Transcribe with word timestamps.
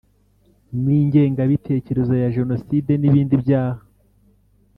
N 0.83 0.83
ingengabitekerezo 0.99 2.13
ya 2.21 2.29
jenocide 2.35 2.93
n 2.97 3.03
ibindi 3.09 3.35
byaha 3.43 3.81